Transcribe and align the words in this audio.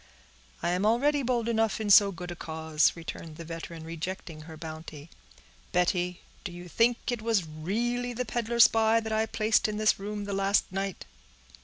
"I 0.63 0.69
am 0.71 0.83
already 0.83 1.21
bold 1.21 1.47
enough 1.47 1.79
in 1.79 1.91
so 1.91 2.11
good 2.11 2.31
a 2.31 2.35
cause," 2.35 2.93
returned 2.95 3.35
the 3.37 3.45
veteran, 3.45 3.83
rejecting 3.83 4.41
her 4.41 4.57
bounty. 4.57 5.11
"Betty, 5.73 6.21
do 6.43 6.51
you 6.51 6.67
think 6.67 7.11
it 7.11 7.21
was 7.21 7.45
really 7.45 8.11
the 8.11 8.25
peddler 8.25 8.59
spy 8.59 8.99
that 8.99 9.13
I 9.13 9.27
placed 9.27 9.67
in 9.67 9.77
this 9.77 9.99
room 9.99 10.23
the 10.25 10.33
last 10.33 10.65
night?" 10.71 11.05